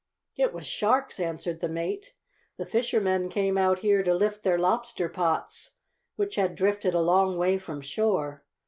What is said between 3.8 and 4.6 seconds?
here to lift their